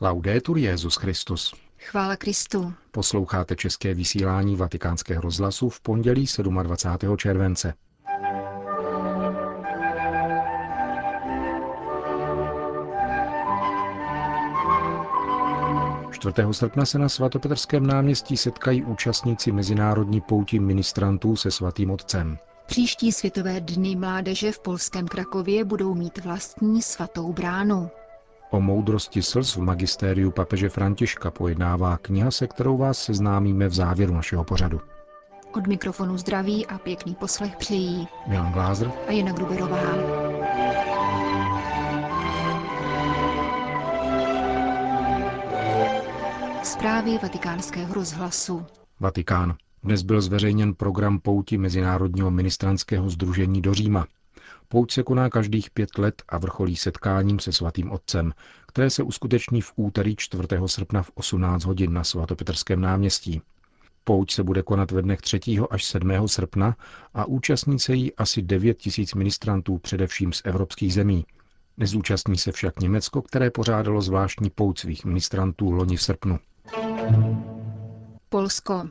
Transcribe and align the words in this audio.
Laudetur 0.00 0.58
Jezus 0.58 0.96
Christus. 0.96 1.54
Chvála 1.78 2.16
Kristu. 2.16 2.72
Posloucháte 2.90 3.56
české 3.56 3.94
vysílání 3.94 4.56
Vatikánského 4.56 5.22
rozhlasu 5.22 5.68
v 5.68 5.80
pondělí 5.80 6.26
27. 6.62 7.16
července. 7.16 7.74
Čtvrtého 16.12 16.54
srpna 16.54 16.86
se 16.86 16.98
na 16.98 17.08
svatopetrském 17.08 17.86
náměstí 17.86 18.36
setkají 18.36 18.84
účastníci 18.84 19.52
mezinárodní 19.52 20.20
pouti 20.20 20.58
ministrantů 20.58 21.36
se 21.36 21.50
svatým 21.50 21.90
otcem. 21.90 22.38
Příští 22.66 23.12
světové 23.12 23.60
dny 23.60 23.96
mládeže 23.96 24.52
v 24.52 24.58
polském 24.58 25.08
Krakově 25.08 25.64
budou 25.64 25.94
mít 25.94 26.18
vlastní 26.18 26.82
svatou 26.82 27.32
bránu. 27.32 27.90
O 28.50 28.60
moudrosti 28.60 29.22
slz 29.22 29.56
v 29.56 29.60
magistériu 29.60 30.30
papeže 30.30 30.68
Františka 30.68 31.30
pojednává 31.30 31.96
kniha, 31.96 32.30
se 32.30 32.46
kterou 32.46 32.76
vás 32.76 32.98
seznámíme 32.98 33.68
v 33.68 33.74
závěru 33.74 34.14
našeho 34.14 34.44
pořadu. 34.44 34.80
Od 35.54 35.66
mikrofonu 35.66 36.18
zdraví 36.18 36.66
a 36.66 36.78
pěkný 36.78 37.14
poslech 37.14 37.56
přejí 37.56 38.08
Milan 38.26 38.52
Glázer 38.52 38.92
a 39.08 39.12
Jana 39.12 39.32
Gruberová. 39.32 39.78
Zprávy 46.62 47.18
vatikánského 47.22 47.94
rozhlasu. 47.94 48.66
Vatikán. 49.00 49.54
Dnes 49.82 50.02
byl 50.02 50.20
zveřejněn 50.20 50.74
program 50.74 51.18
pouti 51.18 51.58
Mezinárodního 51.58 52.30
ministranského 52.30 53.10
združení 53.10 53.62
do 53.62 53.74
Říma. 53.74 54.06
Pouť 54.68 54.92
se 54.92 55.02
koná 55.02 55.30
každých 55.30 55.70
pět 55.70 55.98
let 55.98 56.22
a 56.28 56.38
vrcholí 56.38 56.76
setkáním 56.76 57.38
se 57.38 57.52
svatým 57.52 57.90
otcem, 57.90 58.32
které 58.66 58.90
se 58.90 59.02
uskuteční 59.02 59.60
v 59.60 59.72
úterý 59.76 60.16
4. 60.16 60.42
srpna 60.66 61.02
v 61.02 61.10
18 61.14 61.64
hodin 61.64 61.92
na 61.92 62.04
svatopetrském 62.04 62.80
náměstí. 62.80 63.42
Pouť 64.04 64.32
se 64.32 64.42
bude 64.42 64.62
konat 64.62 64.90
ve 64.90 65.02
dnech 65.02 65.20
3. 65.20 65.40
až 65.70 65.84
7. 65.84 66.28
srpna 66.28 66.76
a 67.14 67.24
účastní 67.24 67.78
se 67.78 67.94
jí 67.94 68.14
asi 68.14 68.42
9 68.42 68.78
tisíc 68.78 69.14
ministrantů 69.14 69.78
především 69.78 70.32
z 70.32 70.42
evropských 70.44 70.94
zemí. 70.94 71.26
Nezúčastní 71.76 72.38
se 72.38 72.52
však 72.52 72.80
Německo, 72.80 73.22
které 73.22 73.50
pořádalo 73.50 74.02
zvláštní 74.02 74.50
pouť 74.50 74.78
svých 74.78 75.04
ministrantů 75.04 75.70
loni 75.70 75.96
v 75.96 76.02
srpnu. 76.02 76.38
Polsko. 78.28 78.88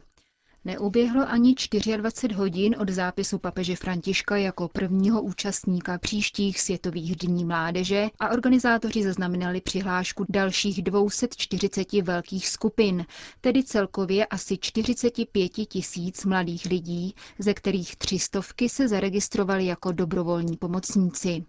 Neuběhlo 0.68 1.30
ani 1.30 1.56
24 1.98 2.34
hodin 2.34 2.76
od 2.80 2.90
zápisu 2.90 3.40
papeže 3.40 3.76
Františka 3.76 4.38
jako 4.38 4.68
prvního 4.68 5.22
účastníka 5.22 5.98
příštích 5.98 6.62
světových 6.62 7.16
dní 7.16 7.46
mládeže 7.46 8.08
a 8.20 8.30
organizátoři 8.30 9.04
zaznamenali 9.04 9.62
přihlášku 9.62 10.26
dalších 10.30 10.84
240 10.84 11.94
velkých 11.94 12.48
skupin, 12.48 13.06
tedy 13.42 13.64
celkově 13.64 14.26
asi 14.26 14.58
45 14.58 15.50
tisíc 15.50 16.26
mladých 16.26 16.66
lidí, 16.66 17.16
ze 17.40 17.54
kterých 17.54 17.96
třistovky 17.96 18.70
se 18.70 18.88
zaregistrovali 18.88 19.66
jako 19.66 19.92
dobrovolní 19.92 20.58
pomocníci. 20.58 21.46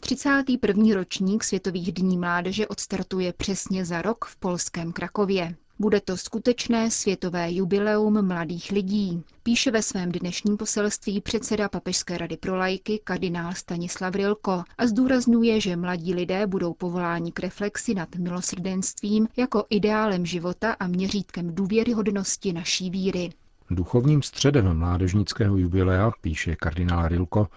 31. 0.00 0.94
ročník 0.94 1.44
Světových 1.44 1.92
dní 1.92 2.18
mládeže 2.18 2.68
odstartuje 2.68 3.32
přesně 3.32 3.84
za 3.84 4.02
rok 4.02 4.24
v 4.24 4.36
polském 4.36 4.92
Krakově. 4.92 5.54
Bude 5.80 6.00
to 6.00 6.16
skutečné 6.16 6.90
světové 6.90 7.52
jubileum 7.52 8.26
mladých 8.26 8.70
lidí, 8.70 9.22
píše 9.42 9.70
ve 9.70 9.82
svém 9.82 10.12
dnešním 10.12 10.56
poselství 10.56 11.20
předseda 11.20 11.68
Papežské 11.68 12.18
rady 12.18 12.36
pro 12.36 12.56
lajky 12.56 13.00
kardinál 13.04 13.52
Stanislav 13.54 14.14
Rilko 14.14 14.62
a 14.78 14.86
zdůrazňuje, 14.86 15.60
že 15.60 15.76
mladí 15.76 16.14
lidé 16.14 16.46
budou 16.46 16.74
povoláni 16.74 17.32
k 17.32 17.40
reflexi 17.40 17.94
nad 17.94 18.16
milosrdenstvím 18.16 19.28
jako 19.36 19.64
ideálem 19.70 20.26
života 20.26 20.76
a 20.80 20.86
měřítkem 20.86 21.54
důvěryhodnosti 21.54 22.52
naší 22.52 22.90
víry. 22.90 23.30
Duchovním 23.70 24.22
středem 24.22 24.78
mládežnického 24.78 25.56
jubilea, 25.56 26.10
píše 26.20 26.56
kardinál 26.56 27.08
Rilko, 27.08 27.48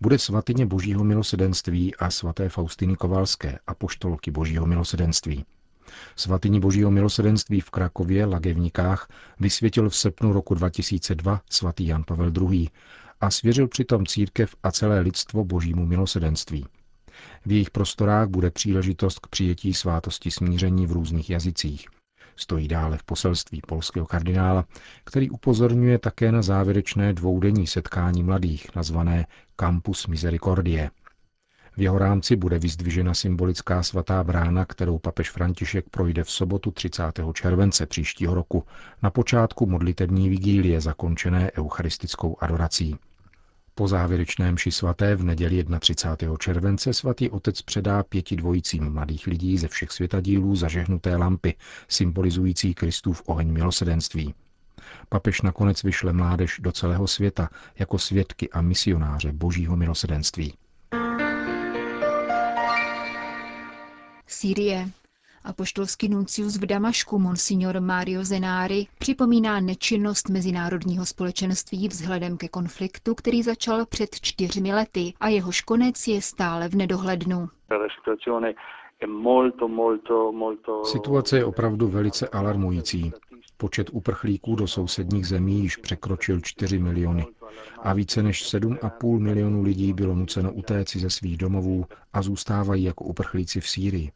bude 0.00 0.18
svatyně 0.18 0.66
Božího 0.66 1.04
milosedenství 1.04 1.94
a 1.94 2.10
svaté 2.10 2.48
Faustiny 2.48 2.96
Kovalské 2.96 3.58
a 3.66 3.74
poštolky 3.74 4.30
Božího 4.30 4.66
milosedenství. 4.66 5.44
Svatyni 6.16 6.60
Božího 6.60 6.90
milosedenství 6.90 7.60
v 7.60 7.70
Krakově, 7.70 8.24
Lagevnikách, 8.26 9.08
vysvětil 9.40 9.88
v 9.88 9.96
srpnu 9.96 10.32
roku 10.32 10.54
2002 10.54 11.40
svatý 11.50 11.86
Jan 11.86 12.04
Pavel 12.04 12.32
II. 12.50 12.68
a 13.20 13.30
svěřil 13.30 13.68
přitom 13.68 14.06
církev 14.06 14.56
a 14.62 14.70
celé 14.72 15.00
lidstvo 15.00 15.44
Božímu 15.44 15.86
milosedenství. 15.86 16.66
V 17.46 17.52
jejich 17.52 17.70
prostorách 17.70 18.28
bude 18.28 18.50
příležitost 18.50 19.18
k 19.18 19.26
přijetí 19.26 19.74
svátosti 19.74 20.30
smíření 20.30 20.86
v 20.86 20.92
různých 20.92 21.30
jazycích. 21.30 21.86
Stojí 22.36 22.68
dále 22.68 22.98
v 22.98 23.04
poselství 23.04 23.60
polského 23.68 24.06
kardinála, 24.06 24.64
který 25.04 25.30
upozorňuje 25.30 25.98
také 25.98 26.32
na 26.32 26.42
závěrečné 26.42 27.12
dvoudenní 27.12 27.66
setkání 27.66 28.22
mladých, 28.22 28.74
nazvané 28.76 29.26
Campus 29.56 30.06
Misericordie– 30.06 30.90
v 31.76 31.82
jeho 31.82 31.98
rámci 31.98 32.36
bude 32.36 32.58
vyzdvižena 32.58 33.14
symbolická 33.14 33.82
svatá 33.82 34.24
brána, 34.24 34.64
kterou 34.64 34.98
papež 34.98 35.30
František 35.30 35.88
projde 35.90 36.24
v 36.24 36.30
sobotu 36.30 36.70
30. 36.70 37.02
července 37.32 37.86
příštího 37.86 38.34
roku 38.34 38.64
na 39.02 39.10
počátku 39.10 39.66
modlitební 39.66 40.28
vigílie 40.28 40.80
zakončené 40.80 41.50
eucharistickou 41.58 42.36
adorací. 42.40 42.96
Po 43.74 43.88
závěrečném 43.88 44.58
ši 44.58 44.72
svaté 44.72 45.16
v 45.16 45.24
neděli 45.24 45.64
31. 45.80 46.36
července 46.36 46.94
svatý 46.94 47.30
otec 47.30 47.62
předá 47.62 48.02
pěti 48.02 48.36
dvojicím 48.36 48.90
mladých 48.90 49.26
lidí 49.26 49.58
ze 49.58 49.68
všech 49.68 49.92
světadílů 49.92 50.56
zažehnuté 50.56 51.16
lampy, 51.16 51.54
symbolizující 51.88 52.74
Kristův 52.74 53.22
oheň 53.26 53.52
milosedenství. 53.52 54.34
Papež 55.08 55.42
nakonec 55.42 55.82
vyšle 55.82 56.12
mládež 56.12 56.60
do 56.62 56.72
celého 56.72 57.06
světa 57.06 57.48
jako 57.78 57.98
svědky 57.98 58.50
a 58.50 58.60
misionáře 58.60 59.32
božího 59.32 59.76
milosedenství. 59.76 60.54
Sýrie. 64.42 64.88
Apoštolský 65.44 66.08
nuncius 66.08 66.56
v 66.56 66.66
Damašku 66.66 67.18
Monsignor 67.18 67.80
Mario 67.80 68.24
Zenári 68.24 68.86
připomíná 68.98 69.60
nečinnost 69.60 70.28
mezinárodního 70.28 71.06
společenství 71.06 71.88
vzhledem 71.88 72.36
ke 72.36 72.48
konfliktu, 72.48 73.14
který 73.14 73.42
začal 73.42 73.86
před 73.86 74.20
čtyřmi 74.20 74.74
lety 74.74 75.14
a 75.20 75.28
jehož 75.28 75.60
konec 75.60 76.06
je 76.08 76.22
stále 76.22 76.68
v 76.68 76.74
nedohlednu. 76.74 77.48
Situace 80.84 81.36
je 81.36 81.44
opravdu 81.44 81.88
velice 81.88 82.28
alarmující. 82.28 83.12
Počet 83.56 83.90
uprchlíků 83.92 84.56
do 84.56 84.66
sousedních 84.66 85.26
zemí 85.26 85.60
již 85.60 85.76
překročil 85.76 86.40
4 86.40 86.78
miliony 86.78 87.26
a 87.82 87.92
více 87.92 88.22
než 88.22 88.54
7,5 88.54 89.18
milionů 89.18 89.62
lidí 89.62 89.92
bylo 89.92 90.14
nuceno 90.14 90.52
utéci 90.52 90.98
ze 90.98 91.10
svých 91.10 91.36
domovů 91.36 91.84
a 92.12 92.22
zůstávají 92.22 92.84
jako 92.84 93.04
uprchlíci 93.04 93.60
v 93.60 93.68
Sýrii. 93.68 94.12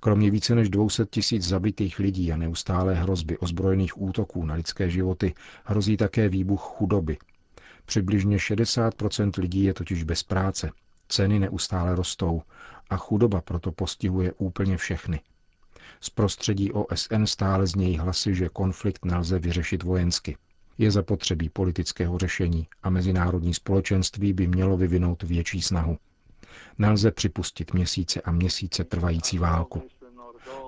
Kromě 0.00 0.30
více 0.30 0.54
než 0.54 0.68
200 0.68 1.06
tisíc 1.10 1.48
zabitých 1.48 1.98
lidí 1.98 2.32
a 2.32 2.36
neustálé 2.36 2.94
hrozby 2.94 3.38
ozbrojených 3.38 4.00
útoků 4.02 4.44
na 4.44 4.54
lidské 4.54 4.90
životy 4.90 5.34
hrozí 5.64 5.96
také 5.96 6.28
výbuch 6.28 6.60
chudoby. 6.60 7.18
Přibližně 7.84 8.36
60% 8.36 9.40
lidí 9.40 9.64
je 9.64 9.74
totiž 9.74 10.02
bez 10.02 10.22
práce, 10.22 10.70
ceny 11.08 11.38
neustále 11.38 11.94
rostou 11.94 12.42
a 12.90 12.96
chudoba 12.96 13.40
proto 13.40 13.72
postihuje 13.72 14.32
úplně 14.32 14.76
všechny. 14.76 15.20
Z 16.00 16.10
prostředí 16.10 16.72
OSN 16.72 17.24
stále 17.24 17.66
znějí 17.66 17.98
hlasy, 17.98 18.34
že 18.34 18.48
konflikt 18.48 19.04
nelze 19.04 19.38
vyřešit 19.38 19.82
vojensky. 19.82 20.36
Je 20.78 20.90
zapotřebí 20.90 21.48
politického 21.48 22.18
řešení 22.18 22.66
a 22.82 22.90
mezinárodní 22.90 23.54
společenství 23.54 24.32
by 24.32 24.46
mělo 24.46 24.76
vyvinout 24.76 25.22
větší 25.22 25.62
snahu. 25.62 25.98
Nelze 26.78 27.10
připustit 27.10 27.74
měsíce 27.74 28.20
a 28.20 28.30
měsíce 28.32 28.84
trvající 28.84 29.38
válku. 29.38 29.82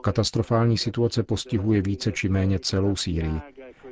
Katastrofální 0.02 0.78
situace 0.78 1.22
postihuje 1.22 1.82
více 1.82 2.12
či 2.12 2.28
méně 2.28 2.58
celou 2.58 2.96
Sýrii. 2.96 3.40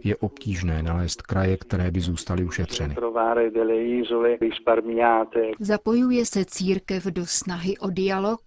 Je 0.04 0.16
obtížné 0.16 0.82
nalézt 0.82 1.22
kraje, 1.22 1.56
které 1.56 1.90
by 1.90 2.00
zůstaly 2.00 2.44
ušetřeny. 2.44 2.96
Zapojuje 5.60 6.26
se 6.26 6.44
církev 6.44 7.04
do 7.04 7.26
snahy 7.26 7.78
o 7.78 7.90
dialog? 7.90 8.40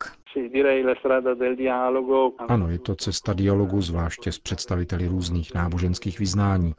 Ano, 2.47 2.69
je 2.69 2.79
to 2.79 2.95
cesta 2.95 3.33
dialogu, 3.33 3.81
zvláště 3.81 4.31
s 4.31 4.39
představiteli 4.39 5.07
různých 5.07 5.53
náboženských 5.53 6.19
vyznání. 6.19 6.73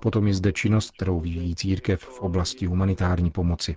Potom 0.00 0.26
je 0.26 0.34
zde 0.34 0.52
činnost, 0.52 0.90
kterou 0.90 1.20
vyvíjí 1.20 1.54
církev 1.54 2.00
v 2.00 2.20
oblasti 2.20 2.66
humanitární 2.66 3.30
pomoci. 3.30 3.76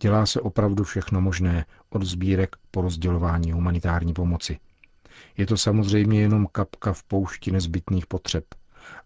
Dělá 0.00 0.26
se 0.26 0.40
opravdu 0.40 0.84
všechno 0.84 1.20
možné, 1.20 1.64
od 1.90 2.02
sbírek 2.02 2.56
po 2.70 2.80
rozdělování 2.80 3.52
humanitární 3.52 4.12
pomoci. 4.14 4.58
Je 5.36 5.46
to 5.46 5.56
samozřejmě 5.56 6.20
jenom 6.20 6.46
kapka 6.52 6.92
v 6.92 7.02
poušti 7.02 7.50
nezbytných 7.52 8.06
potřeb, 8.06 8.44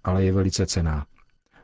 ale 0.05 0.25
je 0.25 0.33
velice 0.33 0.67
cená. 0.67 1.07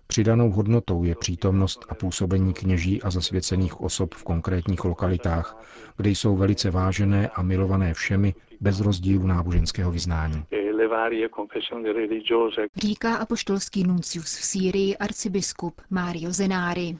Přidanou 0.07 0.51
hodnotou 0.51 1.05
je 1.05 1.15
přítomnost 1.15 1.87
a 1.89 1.95
působení 1.95 2.55
kněží 2.55 3.03
a 3.03 3.11
zasvěcených 3.11 3.81
osob 3.81 4.15
v 4.15 4.25
konkrétních 4.25 4.85
lokalitách, 4.85 5.57
kde 5.97 6.11
jsou 6.11 6.37
velice 6.37 6.71
vážené 6.71 7.29
a 7.29 7.43
milované 7.43 7.95
všemi, 7.95 8.35
bez 8.61 8.81
rozdílu 8.81 9.27
náboženského 9.27 9.91
vyznání. 9.91 10.45
Říká 12.77 13.17
apoštolský 13.17 13.85
nuncius 13.85 14.37
v 14.37 14.45
Sýrii 14.45 14.97
arcibiskup 14.97 15.81
Mario 15.91 16.33
Zenári. 16.33 16.97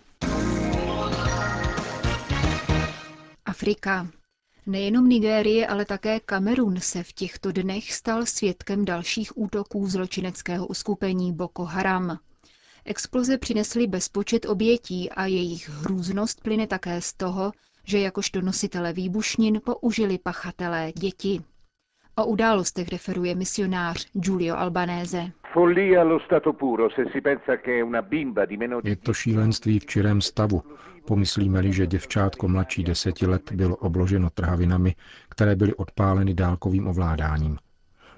Afrika. 3.61 4.07
Nejenom 4.67 5.09
Nigérie, 5.09 5.67
ale 5.67 5.85
také 5.85 6.21
Kamerun 6.21 6.81
se 6.81 7.03
v 7.03 7.13
těchto 7.13 7.53
dnech 7.53 7.93
stal 7.93 8.27
svědkem 8.27 8.85
dalších 8.85 9.39
útoků 9.39 9.87
zločineckého 9.89 10.67
uskupení 10.67 11.33
Boko 11.33 11.65
Haram. 11.65 12.19
Exploze 12.85 13.39
přinesly 13.39 13.87
bezpočet 13.87 14.47
obětí 14.47 15.11
a 15.11 15.27
jejich 15.27 15.69
hrůznost 15.69 16.41
plyne 16.43 16.67
také 16.67 17.01
z 17.01 17.13
toho, 17.13 17.53
že 17.85 17.99
jakožto 18.01 18.41
nositele 18.41 18.93
výbušnin 18.93 19.61
použili 19.65 20.19
pachatelé 20.19 20.93
děti. 20.97 21.41
O 22.17 22.27
událostech 22.27 22.89
referuje 22.89 23.35
misionář 23.35 24.07
Giulio 24.13 24.57
Albanese. 24.57 25.33
Je 28.85 28.97
to 28.97 29.15
šílenství 29.15 29.79
v 29.79 29.87
čirém 29.87 30.21
stavu. 30.21 30.63
Pomyslíme-li, 31.07 31.73
že 31.73 31.87
děvčátko 31.87 32.49
mladší 32.49 32.85
deseti 32.85 33.27
let 33.27 33.53
bylo 33.53 33.77
obloženo 33.77 34.31
trhavinami, 34.31 34.95
které 35.29 35.57
byly 35.57 35.75
odpáleny 35.75 36.35
dálkovým 36.35 36.87
ovládáním. 36.87 37.59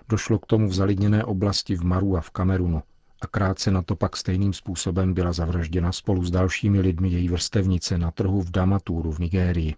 Došlo 0.08 0.38
k 0.38 0.46
tomu 0.46 0.68
v 0.68 0.74
zalidněné 0.74 1.24
oblasti 1.24 1.76
v 1.76 1.84
Maru 1.84 2.16
a 2.16 2.20
v 2.20 2.30
Kamerunu 2.30 2.82
a 3.22 3.26
krátce 3.26 3.70
na 3.70 3.82
to 3.82 3.96
pak 3.96 4.16
stejným 4.16 4.52
způsobem 4.52 5.14
byla 5.14 5.32
zavražděna 5.32 5.92
spolu 5.92 6.24
s 6.24 6.30
dalšími 6.30 6.80
lidmi 6.80 7.08
její 7.08 7.28
vrstevnice 7.28 7.98
na 7.98 8.10
trhu 8.10 8.42
v 8.42 8.50
Damaturu 8.50 9.12
v 9.12 9.18
Nigérii. 9.18 9.74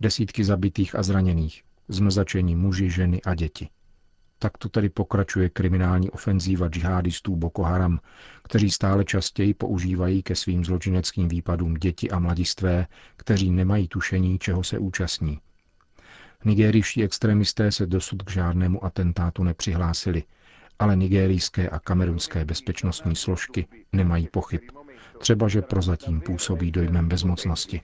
Desítky 0.00 0.44
zabitých 0.44 0.94
a 0.94 1.02
zraněných, 1.02 1.62
zmrzačení 1.88 2.56
muži, 2.56 2.90
ženy 2.90 3.22
a 3.22 3.34
děti. 3.34 3.68
Tak 4.38 4.58
to 4.58 4.68
tedy 4.68 4.88
pokračuje 4.88 5.48
kriminální 5.48 6.10
ofenzíva 6.10 6.68
džihadistů 6.68 7.36
Boko 7.36 7.62
Haram, 7.62 8.00
kteří 8.42 8.70
stále 8.70 9.04
častěji 9.04 9.54
používají 9.54 10.22
ke 10.22 10.34
svým 10.34 10.64
zločineckým 10.64 11.28
výpadům 11.28 11.74
děti 11.74 12.10
a 12.10 12.18
mladistvé, 12.18 12.86
kteří 13.16 13.50
nemají 13.50 13.88
tušení, 13.88 14.38
čeho 14.38 14.64
se 14.64 14.78
účastní. 14.78 15.40
Nigerijští 16.44 17.04
extremisté 17.04 17.72
se 17.72 17.86
dosud 17.86 18.22
k 18.22 18.30
žádnému 18.30 18.84
atentátu 18.84 19.42
nepřihlásili, 19.44 20.22
ale 20.78 20.96
nigerijské 20.96 21.68
a 21.68 21.78
kamerunské 21.78 22.44
bezpečnostní 22.44 23.16
složky 23.16 23.66
nemají 23.92 24.28
pochyb. 24.28 24.60
Třeba, 25.18 25.48
že 25.48 25.62
prozatím 25.62 26.20
působí 26.20 26.70
dojmem 26.70 27.08
bezmocnosti. 27.08 27.80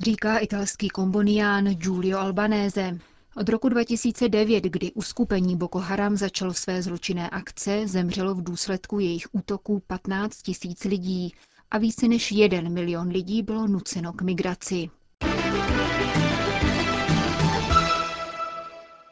Říká 0.00 0.38
italský 0.38 0.88
kombonián 0.88 1.64
Giulio 1.64 2.18
Albanese. 2.18 2.98
Od 3.38 3.48
roku 3.48 3.68
2009, 3.68 4.64
kdy 4.64 4.92
uskupení 4.92 5.56
Boko 5.56 5.78
Haram 5.78 6.16
začalo 6.16 6.54
své 6.54 6.82
zločinné 6.82 7.30
akce, 7.30 7.88
zemřelo 7.88 8.34
v 8.34 8.42
důsledku 8.42 8.98
jejich 8.98 9.26
útoků 9.32 9.82
15 9.86 10.42
tisíc 10.42 10.84
lidí 10.84 11.34
a 11.70 11.78
více 11.78 12.08
než 12.08 12.32
jeden 12.32 12.72
milion 12.72 13.08
lidí 13.08 13.42
bylo 13.42 13.66
nuceno 13.66 14.12
k 14.12 14.22
migraci. 14.22 14.90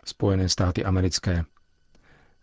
Spojené 0.05 0.49
státy 0.49 0.85
americké. 0.85 1.44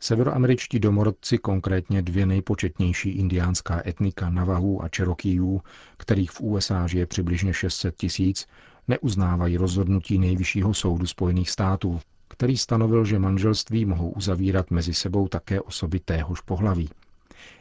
Severoameričtí 0.04 0.80
domorodci, 0.80 1.38
konkrétně 1.38 2.02
dvě 2.02 2.26
nejpočetnější 2.26 3.10
indiánská 3.10 3.82
etnika 3.86 4.30
Navahů 4.30 4.84
a 4.84 4.90
Čerokijů, 4.90 5.62
kterých 5.98 6.32
v 6.32 6.42
USA 6.42 6.88
žije 6.88 7.06
přibližně 7.06 7.54
600 7.54 7.96
tisíc, 7.96 8.48
neuznávají 8.88 9.58
rozhodnutí 9.58 10.18
Nejvyššího 10.18 10.74
soudu 10.74 11.08
Spojených 11.08 11.50
států, 11.50 12.00
který 12.28 12.58
stanovil, 12.58 13.06
že 13.06 13.20
manželství 13.20 13.86
mohou 13.86 14.10
uzavírat 14.10 14.72
mezi 14.72 14.94
sebou 14.94 15.28
také 15.28 15.62
osoby 15.62 16.00
téhož 16.00 16.42
pohlaví. 16.42 16.90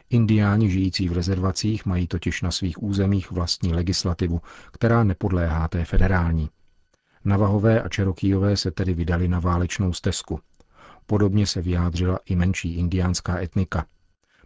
Indiáni 0.09 0.69
žijící 0.69 1.09
v 1.09 1.13
rezervacích 1.13 1.85
mají 1.85 2.07
totiž 2.07 2.41
na 2.41 2.51
svých 2.51 2.83
územích 2.83 3.31
vlastní 3.31 3.73
legislativu, 3.73 4.41
která 4.71 5.03
nepodléhá 5.03 5.67
té 5.67 5.85
federální. 5.85 6.49
Navahové 7.25 7.81
a 7.81 7.89
Čerokýjové 7.89 8.57
se 8.57 8.71
tedy 8.71 8.93
vydali 8.93 9.27
na 9.27 9.39
válečnou 9.39 9.93
stezku. 9.93 10.39
Podobně 11.11 11.47
se 11.47 11.61
vyjádřila 11.61 12.19
i 12.25 12.35
menší 12.35 12.75
indiánská 12.75 13.41
etnika. 13.41 13.85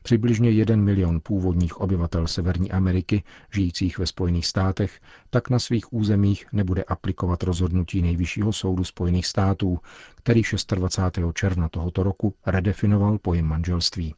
Přibližně 0.04 0.50
jeden 0.50 0.82
milion 0.82 1.20
původních 1.24 1.78
obyvatel 1.82 2.28
Severní 2.28 2.72
Ameriky, 2.72 3.24
žijících 3.54 3.98
ve 3.98 4.06
Spojených 4.06 4.46
státech, 4.46 5.00
tak 5.30 5.50
na 5.50 5.60
svých 5.60 5.94
územích 5.94 6.46
nebude 6.52 6.84
aplikovat 6.84 7.44
rozhodnutí 7.44 8.02
Nejvyššího 8.02 8.54
soudu 8.54 8.84
Spojených 8.84 9.26
států, 9.26 9.80
který 10.16 10.42
26. 10.76 11.24
června 11.34 11.70
tohoto 11.70 12.04
roku 12.04 12.36
redefinoval 12.46 13.18
pojem 13.18 13.46
manželství. 13.46 14.16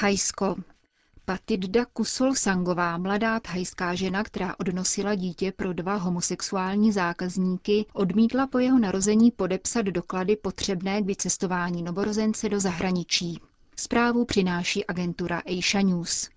Thajsko. 0.00 0.56
Patidda 1.30 1.84
Kusol 1.84 2.34
Sangová, 2.34 2.98
mladá 2.98 3.40
thajská 3.40 3.94
žena, 3.94 4.24
která 4.24 4.54
odnosila 4.58 5.14
dítě 5.14 5.52
pro 5.52 5.72
dva 5.72 5.94
homosexuální 5.96 6.92
zákazníky, 6.92 7.86
odmítla 7.92 8.46
po 8.46 8.58
jeho 8.58 8.78
narození 8.78 9.30
podepsat 9.30 9.82
doklady 9.82 10.36
potřebné 10.36 11.02
k 11.02 11.06
vycestování 11.06 11.82
novorozence 11.82 12.48
do 12.48 12.60
zahraničí. 12.60 13.40
Zprávu 13.76 14.24
přináší 14.24 14.86
agentura 14.86 15.42
Asia 15.46 15.82
News. 15.82 16.30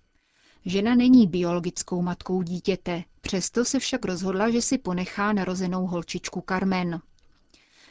Žena 0.64 0.94
není 0.94 1.26
biologickou 1.26 2.02
matkou 2.02 2.42
dítěte, 2.42 3.02
přesto 3.20 3.64
se 3.64 3.78
však 3.78 4.04
rozhodla, 4.04 4.50
že 4.50 4.62
si 4.62 4.78
ponechá 4.78 5.32
narozenou 5.32 5.86
holčičku 5.86 6.44
Carmen. 6.48 7.00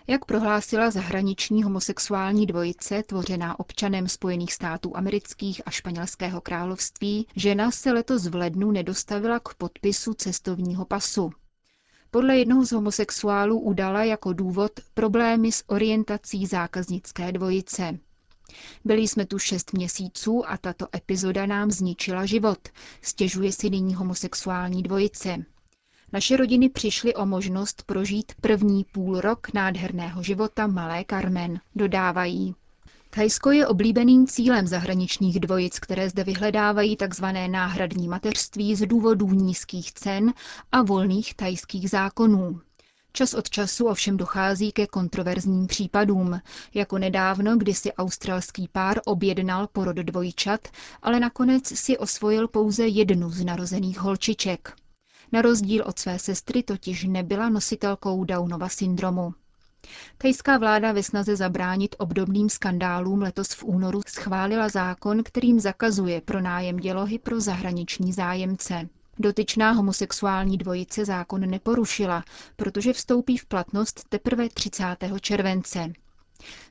Jak 0.07 0.25
prohlásila 0.25 0.91
zahraniční 0.91 1.63
homosexuální 1.63 2.45
dvojice, 2.45 3.03
tvořená 3.03 3.59
občanem 3.59 4.07
Spojených 4.07 4.53
států 4.53 4.97
amerických 4.97 5.61
a 5.65 5.71
španělského 5.71 6.41
království, 6.41 7.27
žena 7.35 7.71
se 7.71 7.91
letos 7.91 8.27
v 8.27 8.35
lednu 8.35 8.71
nedostavila 8.71 9.39
k 9.39 9.53
podpisu 9.53 10.13
cestovního 10.13 10.85
pasu. 10.85 11.31
Podle 12.11 12.37
jednoho 12.37 12.65
z 12.65 12.71
homosexuálů 12.71 13.59
udala 13.59 14.03
jako 14.03 14.33
důvod 14.33 14.71
problémy 14.93 15.51
s 15.51 15.63
orientací 15.67 16.45
zákaznické 16.45 17.31
dvojice. 17.31 17.99
Byli 18.85 19.01
jsme 19.01 19.25
tu 19.25 19.39
šest 19.39 19.73
měsíců 19.73 20.49
a 20.49 20.57
tato 20.57 20.87
epizoda 20.95 21.45
nám 21.45 21.71
zničila 21.71 22.25
život, 22.25 22.69
stěžuje 23.01 23.51
si 23.51 23.69
nyní 23.69 23.95
homosexuální 23.95 24.83
dvojice. 24.83 25.45
Naše 26.13 26.37
rodiny 26.37 26.69
přišly 26.69 27.15
o 27.15 27.25
možnost 27.25 27.83
prožít 27.85 28.31
první 28.41 28.85
půl 28.91 29.21
rok 29.21 29.53
nádherného 29.53 30.23
života 30.23 30.67
malé 30.67 31.05
Carmen, 31.09 31.59
dodávají. 31.75 32.55
Thajsko 33.09 33.51
je 33.51 33.67
oblíbeným 33.67 34.27
cílem 34.27 34.67
zahraničních 34.67 35.39
dvojic, 35.39 35.79
které 35.79 36.09
zde 36.09 36.23
vyhledávají 36.23 36.97
tzv. 36.97 37.25
náhradní 37.47 38.07
mateřství 38.07 38.75
z 38.75 38.87
důvodů 38.87 39.27
nízkých 39.27 39.93
cen 39.93 40.33
a 40.71 40.81
volných 40.81 41.33
thajských 41.33 41.89
zákonů. 41.89 42.61
Čas 43.13 43.33
od 43.33 43.49
času 43.49 43.85
ovšem 43.87 44.17
dochází 44.17 44.71
ke 44.71 44.87
kontroverzním 44.87 45.67
případům, 45.67 46.41
jako 46.73 46.97
nedávno, 46.97 47.57
kdy 47.57 47.73
si 47.73 47.93
australský 47.93 48.67
pár 48.71 49.01
objednal 49.05 49.67
porod 49.67 49.95
dvojčat, 49.95 50.67
ale 51.01 51.19
nakonec 51.19 51.67
si 51.67 51.97
osvojil 51.97 52.47
pouze 52.47 52.87
jednu 52.87 53.29
z 53.29 53.45
narozených 53.45 53.99
holčiček. 53.99 54.82
Na 55.33 55.41
rozdíl 55.41 55.83
od 55.87 55.99
své 55.99 56.19
sestry 56.19 56.63
totiž 56.63 57.03
nebyla 57.03 57.49
nositelkou 57.49 58.23
Downova 58.23 58.69
syndromu. 58.69 59.33
Tajská 60.17 60.57
vláda 60.57 60.91
ve 60.91 61.03
snaze 61.03 61.35
zabránit 61.35 61.95
obdobným 61.99 62.49
skandálům 62.49 63.21
letos 63.21 63.47
v 63.47 63.63
únoru 63.63 64.01
schválila 64.07 64.69
zákon, 64.69 65.23
kterým 65.23 65.59
zakazuje 65.59 66.21
pronájem 66.21 66.77
dělohy 66.77 67.19
pro 67.19 67.41
zahraniční 67.41 68.13
zájemce. 68.13 68.89
Dotyčná 69.19 69.71
homosexuální 69.71 70.57
dvojice 70.57 71.05
zákon 71.05 71.49
neporušila, 71.49 72.23
protože 72.55 72.93
vstoupí 72.93 73.37
v 73.37 73.45
platnost 73.45 74.05
teprve 74.09 74.49
30. 74.49 74.85
července. 75.21 75.93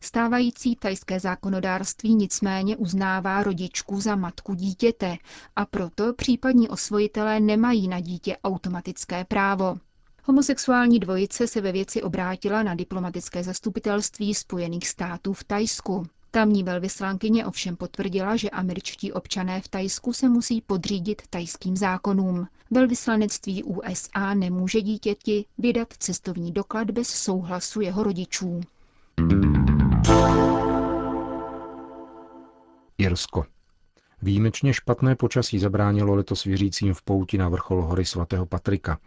Stávající 0.01 0.77
tajské 0.77 1.21
zákonodárství 1.21 2.15
nicméně 2.15 2.77
uznává 2.77 3.43
rodičku 3.43 4.01
za 4.01 4.17
matku 4.17 4.55
dítěte 4.55 5.17
a 5.57 5.67
proto 5.67 6.13
případní 6.13 6.69
osvojitelé 6.69 7.41
nemají 7.41 7.89
na 7.89 8.01
dítě 8.01 8.37
automatické 8.45 9.25
právo. 9.25 9.77
Homosexuální 10.25 10.99
dvojice 10.99 11.47
se 11.47 11.61
ve 11.61 11.73
věci 11.73 12.03
obrátila 12.03 12.63
na 12.63 12.75
diplomatické 12.75 13.43
zastupitelství 13.43 14.35
Spojených 14.35 14.89
států 14.89 15.33
v 15.33 15.45
Tajsku. 15.45 16.07
Tamní 16.31 16.63
velvyslankyně 16.63 17.47
ovšem 17.47 17.77
potvrdila, 17.77 18.37
že 18.37 18.51
američtí 18.51 19.13
občané 19.13 19.61
v 19.61 19.69
Tajsku 19.69 20.13
se 20.13 20.29
musí 20.29 20.61
podřídit 20.61 21.23
tajským 21.31 21.77
zákonům. 21.77 22.47
Velvyslanectví 22.71 23.63
USA 23.63 24.35
nemůže 24.35 24.81
dítěti 24.81 25.45
vydat 25.59 25.89
cestovní 25.99 26.53
doklad 26.53 26.91
bez 26.91 27.09
souhlasu 27.09 27.81
jeho 27.81 28.03
rodičů. 28.03 28.61
Irsko. 33.13 33.45
Výjimečně 34.23 34.75
špatné 34.75 35.17
počasí 35.17 35.59
zabránilo 35.59 36.15
letos 36.15 36.45
věřícím 36.45 36.95
v 36.95 37.03
pouti 37.03 37.39
na 37.39 37.49
vrchol 37.49 37.83
hory 37.83 38.05
svatého 38.05 38.47
Patrika. 38.47 38.99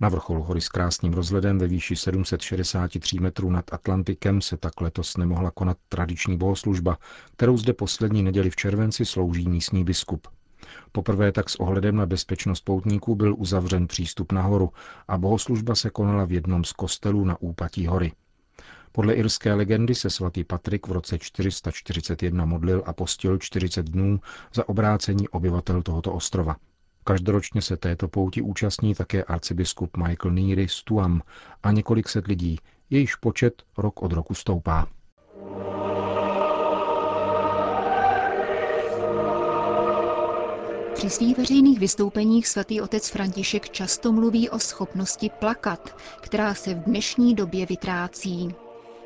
Na 0.00 0.08
vrcholu 0.08 0.42
hory 0.42 0.60
s 0.60 0.68
krásným 0.68 1.12
rozhledem 1.12 1.58
ve 1.58 1.66
výši 1.66 1.96
763 1.96 3.18
metrů 3.20 3.50
nad 3.50 3.72
Atlantikem 3.72 4.40
se 4.40 4.56
tak 4.56 4.80
letos 4.80 5.16
nemohla 5.16 5.50
konat 5.50 5.76
tradiční 5.88 6.38
bohoslužba, 6.38 6.98
kterou 7.36 7.56
zde 7.56 7.72
poslední 7.72 8.22
neděli 8.22 8.50
v 8.50 8.56
červenci 8.56 9.04
slouží 9.04 9.48
místní 9.48 9.84
biskup. 9.84 10.28
Poprvé 10.92 11.32
tak 11.32 11.50
s 11.50 11.56
ohledem 11.56 11.96
na 11.96 12.06
bezpečnost 12.06 12.60
poutníků 12.60 13.14
byl 13.14 13.34
uzavřen 13.38 13.86
přístup 13.86 14.32
nahoru 14.32 14.70
a 15.08 15.18
bohoslužba 15.18 15.74
se 15.74 15.90
konala 15.90 16.24
v 16.24 16.32
jednom 16.32 16.64
z 16.64 16.72
kostelů 16.72 17.24
na 17.24 17.40
úpatí 17.40 17.86
hory. 17.86 18.12
Podle 18.96 19.14
irské 19.14 19.54
legendy 19.54 19.94
se 19.94 20.10
svatý 20.10 20.44
Patrik 20.44 20.86
v 20.86 20.92
roce 20.92 21.18
441 21.18 22.44
modlil 22.44 22.82
a 22.86 22.92
postil 22.92 23.38
40 23.38 23.86
dnů 23.86 24.20
za 24.54 24.68
obrácení 24.68 25.28
obyvatel 25.28 25.82
tohoto 25.82 26.12
ostrova. 26.12 26.56
Každoročně 27.04 27.62
se 27.62 27.76
této 27.76 28.08
pouti 28.08 28.42
účastní 28.42 28.94
také 28.94 29.24
arcibiskup 29.24 29.96
Michael 29.96 30.34
Neary 30.34 30.68
z 30.68 30.82
Tuam 30.82 31.22
a 31.62 31.72
několik 31.72 32.08
set 32.08 32.26
lidí, 32.26 32.58
jejichž 32.90 33.14
počet 33.14 33.62
rok 33.78 34.02
od 34.02 34.12
roku 34.12 34.34
stoupá. 34.34 34.88
Při 40.94 41.10
svých 41.10 41.38
veřejných 41.38 41.78
vystoupeních 41.78 42.48
svatý 42.48 42.80
otec 42.80 43.08
František 43.08 43.70
často 43.70 44.12
mluví 44.12 44.50
o 44.50 44.58
schopnosti 44.58 45.30
plakat, 45.38 45.96
která 46.20 46.54
se 46.54 46.74
v 46.74 46.78
dnešní 46.78 47.34
době 47.34 47.66
vytrácí. 47.66 48.54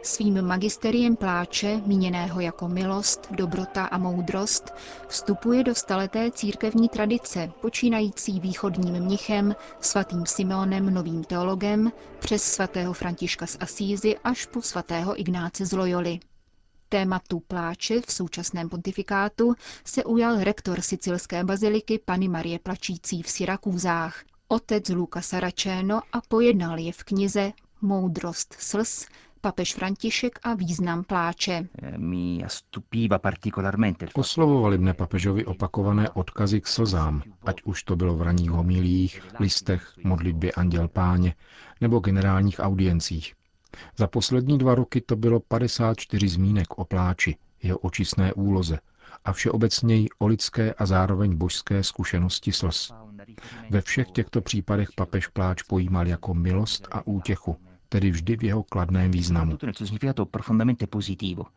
Svým 0.02 0.42
magisteriem 0.42 1.16
pláče, 1.16 1.82
míněného 1.86 2.40
jako 2.40 2.68
milost, 2.68 3.26
dobrota 3.30 3.84
a 3.84 3.98
moudrost, 3.98 4.74
vstupuje 5.08 5.64
do 5.64 5.74
staleté 5.74 6.30
církevní 6.30 6.88
tradice, 6.88 7.52
počínající 7.60 8.40
východním 8.40 8.94
mnichem, 9.00 9.56
svatým 9.80 10.26
Simeonem, 10.26 10.94
novým 10.94 11.24
teologem, 11.24 11.92
přes 12.18 12.42
svatého 12.42 12.92
Františka 12.92 13.46
z 13.46 13.56
Asízy 13.60 14.16
až 14.24 14.46
po 14.46 14.62
svatého 14.62 15.20
Ignáce 15.20 15.66
z 15.66 15.72
Loyoli. 15.72 16.20
Tématu 16.88 17.40
pláče 17.40 18.00
v 18.00 18.12
současném 18.12 18.68
pontifikátu 18.68 19.54
se 19.84 20.04
ujal 20.04 20.44
rektor 20.44 20.80
sicilské 20.80 21.44
baziliky 21.44 21.98
Pany 22.04 22.28
Marie 22.28 22.58
Plačící 22.58 23.22
v 23.22 23.30
Syrakúzách, 23.30 24.24
otec 24.48 24.88
Luca 24.88 25.20
Saraceno 25.20 26.00
a 26.12 26.20
pojednal 26.28 26.78
je 26.78 26.92
v 26.92 27.04
knize 27.04 27.52
Moudrost 27.82 28.56
slz, 28.58 29.06
papež 29.48 29.74
František 29.74 30.38
a 30.42 30.54
význam 30.54 31.04
pláče. 31.04 31.68
Oslovovali 34.14 34.78
mne 34.78 34.92
papežovi 34.94 35.44
opakované 35.48 36.10
odkazy 36.12 36.60
k 36.60 36.66
slzám, 36.68 37.22
ať 37.48 37.64
už 37.64 37.82
to 37.82 37.96
bylo 37.96 38.16
v 38.16 38.22
raných 38.22 38.50
homilích, 38.50 39.22
listech, 39.40 39.92
modlitbě 40.04 40.52
Anděl 40.52 40.88
Páně 40.88 41.34
nebo 41.80 41.98
generálních 41.98 42.60
audiencích. 42.60 43.34
Za 43.96 44.06
poslední 44.06 44.58
dva 44.58 44.74
roky 44.74 45.00
to 45.00 45.16
bylo 45.16 45.40
54 45.40 46.28
zmínek 46.28 46.78
o 46.78 46.84
pláči, 46.84 47.36
jeho 47.62 47.78
očistné 47.78 48.32
úloze 48.32 48.78
a 49.24 49.32
všeobecněji 49.32 50.08
o 50.18 50.26
lidské 50.26 50.74
a 50.74 50.86
zároveň 50.86 51.36
božské 51.36 51.84
zkušenosti 51.84 52.52
slz. 52.52 52.92
Ve 53.70 53.80
všech 53.80 54.10
těchto 54.10 54.40
případech 54.40 54.88
papež 54.96 55.26
pláč 55.26 55.62
pojímal 55.62 56.06
jako 56.06 56.34
milost 56.34 56.88
a 56.90 57.06
útěchu, 57.06 57.56
tedy 57.88 58.10
vždy 58.10 58.36
v 58.36 58.44
jeho 58.44 58.62
kladném 58.62 59.10
významu. 59.10 59.56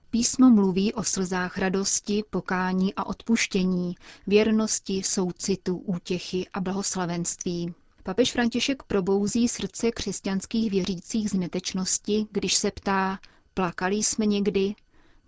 Písmo 0.09 0.50
mluví 0.50 0.93
o 0.93 1.03
slzách 1.03 1.57
radosti, 1.57 2.23
pokání 2.29 2.95
a 2.95 3.05
odpuštění, 3.05 3.95
věrnosti, 4.27 5.03
soucitu, 5.03 5.77
útěchy 5.77 6.47
a 6.53 6.61
blahoslavenství. 6.61 7.73
Papež 8.03 8.31
František 8.31 8.83
probouzí 8.83 9.47
srdce 9.47 9.91
křesťanských 9.91 10.71
věřících 10.71 11.29
z 11.29 11.33
netečnosti, 11.33 12.27
když 12.31 12.55
se 12.55 12.71
ptá, 12.71 13.19
plakali 13.53 13.95
jsme 13.95 14.25
někdy? 14.25 14.73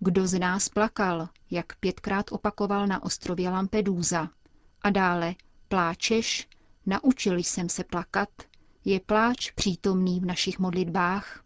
Kdo 0.00 0.26
z 0.26 0.38
nás 0.38 0.68
plakal, 0.68 1.28
jak 1.50 1.76
pětkrát 1.76 2.32
opakoval 2.32 2.86
na 2.86 3.02
ostrově 3.02 3.50
Lampedusa? 3.50 4.30
A 4.82 4.90
dále, 4.90 5.34
pláčeš? 5.68 6.48
Naučil 6.86 7.38
jsem 7.38 7.68
se 7.68 7.84
plakat? 7.84 8.28
Je 8.84 9.00
pláč 9.00 9.50
přítomný 9.50 10.20
v 10.20 10.24
našich 10.24 10.58
modlitbách? 10.58 11.40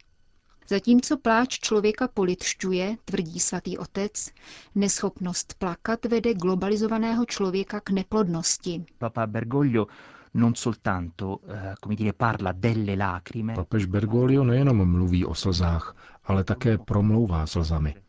Zatímco 0.68 1.16
pláč 1.16 1.58
člověka 1.58 2.08
politšťuje, 2.08 2.96
tvrdí 3.04 3.40
svatý 3.40 3.78
otec, 3.78 4.32
neschopnost 4.74 5.54
plakat 5.58 6.04
vede 6.04 6.34
globalizovaného 6.34 7.24
člověka 7.24 7.80
k 7.80 7.90
neplodnosti. 7.90 8.84
Papa 8.98 9.26
Bergoglio 9.26 9.86
non 10.34 10.54
soltanto, 10.54 11.40
eh, 11.48 11.72
come 11.80 11.94
dire, 11.94 12.12
parla 12.12 12.52
delle 12.52 12.96
lacrime. 12.96 13.54
Papež 13.54 13.86
Bergoglio 13.86 14.44
nejenom 14.44 14.90
mluví 14.90 15.24
o 15.24 15.34
slzách, 15.34 15.96
ale 16.24 16.44
také 16.44 16.78
promlouvá 16.78 17.46
slzami. 17.46 18.07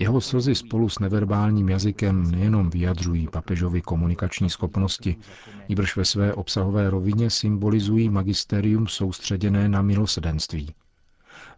Jeho 0.00 0.20
slzy 0.20 0.54
spolu 0.54 0.88
s 0.88 0.98
neverbálním 0.98 1.68
jazykem 1.68 2.30
nejenom 2.30 2.70
vyjadřují 2.70 3.28
papežovi 3.28 3.82
komunikační 3.82 4.50
schopnosti, 4.50 5.16
níbrž 5.68 5.96
ve 5.96 6.04
své 6.04 6.34
obsahové 6.34 6.90
rovině 6.90 7.30
symbolizují 7.30 8.08
magisterium 8.08 8.86
soustředěné 8.86 9.68
na 9.68 9.82
milosedenství. 9.82 10.74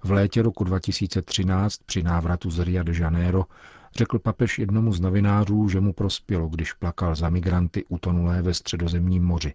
V 0.05 0.11
létě 0.11 0.43
roku 0.43 0.65
2013 0.65 1.77
při 1.87 2.03
návratu 2.03 2.51
z 2.51 2.59
Rio 2.59 2.83
de 2.83 2.93
Janeiro 2.99 3.45
řekl 3.97 4.19
papež 4.19 4.59
jednomu 4.59 4.93
z 4.93 5.01
novinářů, 5.01 5.69
že 5.69 5.81
mu 5.81 5.93
prospělo, 5.93 6.49
když 6.49 6.73
plakal 6.73 7.15
za 7.15 7.29
migranty 7.29 7.85
utonulé 7.89 8.43
ve 8.43 8.55
středozemním 8.55 9.25
moři. 9.25 9.55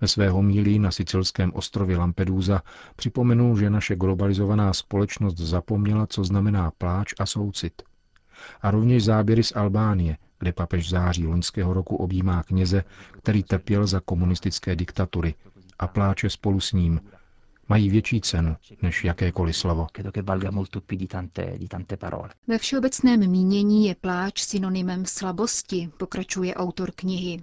Ve 0.00 0.08
své 0.08 0.28
homílii 0.28 0.78
na 0.78 0.90
sicilském 0.90 1.52
ostrově 1.54 1.96
Lampedusa 1.96 2.62
připomenul, 2.96 3.58
že 3.58 3.70
naše 3.70 3.96
globalizovaná 3.96 4.72
společnost 4.72 5.36
zapomněla, 5.36 6.06
co 6.06 6.24
znamená 6.24 6.70
pláč 6.70 7.14
a 7.18 7.26
soucit. 7.26 7.82
A 8.62 8.70
rovněž 8.70 9.04
záběry 9.04 9.42
z 9.42 9.52
Albánie, 9.56 10.16
kde 10.38 10.52
papež 10.52 10.86
v 10.86 10.90
září 10.90 11.26
loňského 11.26 11.74
roku 11.74 11.96
objímá 11.96 12.42
kněze, 12.42 12.84
který 13.12 13.42
trpěl 13.42 13.86
za 13.86 14.00
komunistické 14.00 14.76
diktatury 14.76 15.34
a 15.78 15.86
pláče 15.86 16.30
spolu 16.30 16.60
s 16.60 16.72
ním, 16.72 17.00
mají 17.68 17.90
větší 17.90 18.20
cenu 18.20 18.56
než 18.82 19.04
jakékoliv 19.04 19.56
slovo. 19.56 19.86
Ve 22.46 22.58
všeobecném 22.58 23.30
mínění 23.30 23.86
je 23.86 23.94
pláč 23.94 24.42
synonymem 24.42 25.06
slabosti, 25.06 25.90
pokračuje 25.98 26.54
autor 26.54 26.90
knihy. 26.94 27.42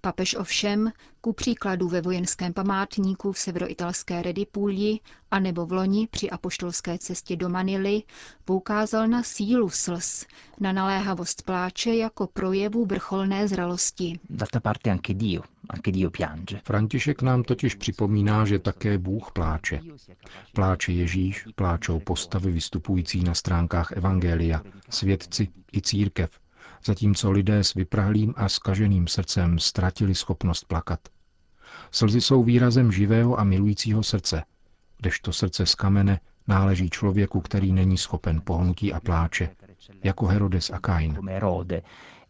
Papež 0.00 0.34
ovšem, 0.34 0.92
ku 1.20 1.32
příkladu 1.32 1.88
ve 1.88 2.00
vojenském 2.00 2.52
památníku 2.52 3.32
v 3.32 3.38
severoitalské 3.38 4.22
Redipulji 4.22 5.00
a 5.30 5.38
nebo 5.38 5.66
v 5.66 5.72
loni 5.72 6.08
při 6.10 6.30
apoštolské 6.30 6.98
cestě 6.98 7.36
do 7.36 7.48
Manily, 7.48 8.02
poukázal 8.44 9.08
na 9.08 9.22
sílu 9.22 9.70
slz, 9.70 10.26
na 10.60 10.72
naléhavost 10.72 11.42
pláče 11.42 11.94
jako 11.94 12.26
projevu 12.26 12.86
vrcholné 12.86 13.48
zralosti. 13.48 14.20
František 16.64 17.22
nám 17.22 17.42
totiž 17.42 17.74
připomíná, 17.74 18.44
že 18.44 18.58
také 18.58 18.98
Bůh 18.98 19.32
pláče. 19.32 19.80
Pláče 20.54 20.92
Ježíš, 20.92 21.46
pláčou 21.54 22.00
postavy 22.00 22.52
vystupující 22.52 23.22
na 23.22 23.34
stránkách 23.34 23.92
Evangelia, 23.92 24.62
svědci 24.90 25.48
i 25.72 25.80
církev, 25.82 26.30
zatímco 26.84 27.30
lidé 27.30 27.64
s 27.64 27.74
vyprahlým 27.74 28.34
a 28.36 28.48
skaženým 28.48 29.06
srdcem 29.06 29.58
ztratili 29.58 30.14
schopnost 30.14 30.64
plakat. 30.64 31.00
Slzy 31.90 32.20
jsou 32.20 32.44
výrazem 32.44 32.92
živého 32.92 33.40
a 33.40 33.44
milujícího 33.44 34.02
srdce, 34.02 34.44
kdežto 34.98 35.32
srdce 35.32 35.66
z 35.66 35.74
kamene 35.74 36.20
náleží 36.46 36.90
člověku, 36.90 37.40
který 37.40 37.72
není 37.72 37.98
schopen 37.98 38.40
pohnutí 38.44 38.92
a 38.92 39.00
pláče, 39.00 39.50
jako 40.04 40.26
Herodes 40.26 40.70
a 40.70 40.78
Kain 40.78 41.18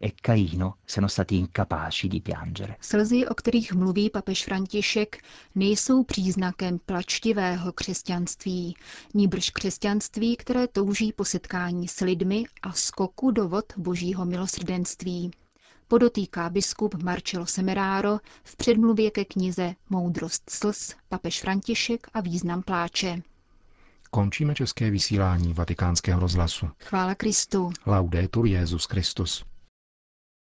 e 0.01 0.11
Caino 0.25 0.73
sono 0.85 1.07
stati 1.07 1.35
incapaci 1.35 2.07
di 2.07 2.21
piangere. 2.21 2.75
Slzy, 2.79 3.27
o 3.27 3.33
kterých 3.33 3.73
mluví 3.73 4.09
papež 4.09 4.45
František, 4.45 5.23
nejsou 5.55 6.03
příznakem 6.03 6.79
plačtivého 6.85 7.71
křesťanství, 7.71 8.75
níbrž 9.13 9.49
křesťanství, 9.49 10.35
které 10.35 10.67
touží 10.67 11.13
po 11.13 11.25
setkání 11.25 11.87
s 11.87 11.99
lidmi 11.99 12.43
a 12.61 12.73
skoku 12.73 13.31
do 13.31 13.47
vod 13.47 13.73
božího 13.77 14.25
milosrdenství 14.25 15.31
podotýká 15.89 16.49
biskup 16.49 17.03
Marcello 17.03 17.45
Semeraro 17.45 18.19
v 18.43 18.55
předmluvě 18.55 19.11
ke 19.11 19.25
knize 19.25 19.75
Moudrost 19.89 20.49
slz, 20.49 20.95
papež 21.09 21.41
František 21.41 22.07
a 22.13 22.21
význam 22.21 22.61
pláče. 22.61 23.21
Končíme 24.11 24.55
české 24.55 24.91
vysílání 24.91 25.53
vatikánského 25.53 26.19
rozhlasu. 26.19 26.69
Chvála 26.79 27.15
Kristu. 27.15 27.71
Laudetur 27.85 28.45
Jezus 28.45 28.85
Christus. 28.85 29.45